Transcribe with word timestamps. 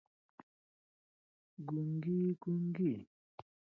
ګونګي، 1.67 2.19
ګونګي 2.41 2.93